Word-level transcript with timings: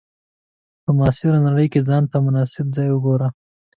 په 0.83 0.91
معاصره 0.97 1.39
نړۍ 1.47 1.67
کې 1.73 1.85
ځان 1.89 2.03
ته 2.11 2.17
مناسب 2.25 2.65
ځای 2.75 2.89
وګورو. 2.91 3.29